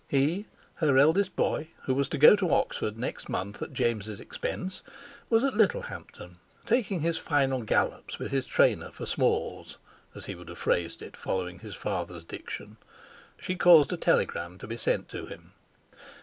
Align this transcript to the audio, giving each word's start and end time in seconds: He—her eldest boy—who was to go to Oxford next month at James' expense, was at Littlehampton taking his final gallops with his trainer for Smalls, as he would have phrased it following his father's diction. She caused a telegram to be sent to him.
He—her 0.07 0.97
eldest 0.97 1.35
boy—who 1.35 1.93
was 1.93 2.09
to 2.09 2.17
go 2.17 2.35
to 2.35 2.51
Oxford 2.51 2.97
next 2.97 3.29
month 3.29 3.61
at 3.61 3.71
James' 3.71 4.19
expense, 4.19 4.81
was 5.29 5.43
at 5.43 5.53
Littlehampton 5.53 6.37
taking 6.65 7.01
his 7.01 7.19
final 7.19 7.61
gallops 7.61 8.17
with 8.17 8.31
his 8.31 8.47
trainer 8.47 8.89
for 8.89 9.05
Smalls, 9.05 9.77
as 10.15 10.25
he 10.25 10.33
would 10.33 10.49
have 10.49 10.57
phrased 10.57 11.03
it 11.03 11.15
following 11.15 11.59
his 11.59 11.75
father's 11.75 12.23
diction. 12.23 12.77
She 13.39 13.53
caused 13.55 13.93
a 13.93 13.95
telegram 13.97 14.57
to 14.57 14.65
be 14.67 14.75
sent 14.75 15.07
to 15.09 15.27
him. 15.27 15.51